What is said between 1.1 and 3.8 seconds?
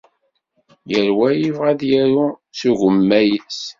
wa yebɣa ad yaru s ugemmay-is.